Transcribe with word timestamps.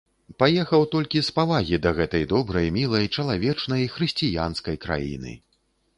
Паехаў 0.43 0.85
толькі 0.95 1.19
з 1.27 1.35
павагі 1.35 1.79
да 1.83 1.91
гэтай 1.99 2.25
добрай, 2.33 2.71
мілай, 2.77 3.05
чалавечнай, 3.19 3.83
хрысціянскай 3.97 4.85
краіны! 4.87 5.41